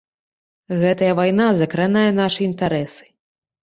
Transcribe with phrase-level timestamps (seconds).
[0.81, 3.03] Гэтая вайна закранае нашы інтарэсы.